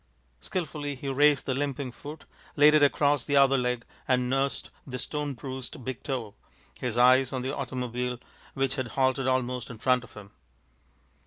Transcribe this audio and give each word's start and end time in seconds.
Skilfully 0.39 0.95
he 0.95 1.09
raised 1.09 1.45
the 1.45 1.53
limping 1.53 1.91
foot, 1.91 2.25
laid 2.55 2.73
it 2.73 2.81
across 2.81 3.23
the 3.23 3.35
other 3.35 3.55
leg, 3.55 3.85
and 4.07 4.31
nursed 4.31 4.71
the 4.87 4.97
stone 4.97 5.35
bruised 5.35 5.85
big 5.85 6.01
toe, 6.01 6.33
his 6.79 6.97
eyes 6.97 7.31
on 7.31 7.43
the 7.43 7.55
automobile, 7.55 8.17
which 8.55 8.77
had 8.77 8.87
halted 8.97 9.27
almost 9.27 9.69
in 9.69 9.77
front 9.77 10.03
of 10.03 10.15
him. 10.15 10.31